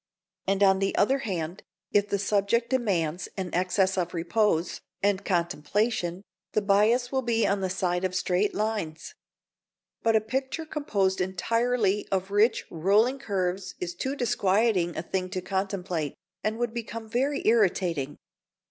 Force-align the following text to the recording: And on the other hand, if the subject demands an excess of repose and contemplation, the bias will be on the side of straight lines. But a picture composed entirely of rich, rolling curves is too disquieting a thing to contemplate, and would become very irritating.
And 0.47 0.63
on 0.63 0.79
the 0.79 0.95
other 0.95 1.19
hand, 1.19 1.61
if 1.91 2.09
the 2.09 2.17
subject 2.17 2.71
demands 2.71 3.29
an 3.37 3.51
excess 3.53 3.99
of 3.99 4.15
repose 4.15 4.81
and 5.03 5.23
contemplation, 5.23 6.23
the 6.53 6.61
bias 6.63 7.11
will 7.11 7.21
be 7.21 7.45
on 7.45 7.61
the 7.61 7.69
side 7.69 8.03
of 8.03 8.15
straight 8.15 8.55
lines. 8.55 9.13
But 10.01 10.15
a 10.15 10.21
picture 10.21 10.65
composed 10.65 11.21
entirely 11.21 12.07
of 12.09 12.31
rich, 12.31 12.65
rolling 12.71 13.19
curves 13.19 13.75
is 13.79 13.93
too 13.93 14.15
disquieting 14.15 14.97
a 14.97 15.03
thing 15.03 15.29
to 15.29 15.39
contemplate, 15.39 16.15
and 16.43 16.57
would 16.57 16.73
become 16.73 17.07
very 17.07 17.45
irritating. 17.47 18.17